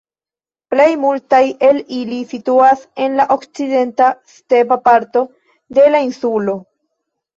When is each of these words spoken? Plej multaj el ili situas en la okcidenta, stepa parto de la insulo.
Plej 0.73 0.85
multaj 1.01 1.41
el 1.67 1.81
ili 1.97 2.17
situas 2.31 2.81
en 3.07 3.19
la 3.19 3.27
okcidenta, 3.35 4.09
stepa 4.39 4.79
parto 4.89 5.23
de 5.81 5.89
la 5.93 6.03
insulo. 6.11 6.57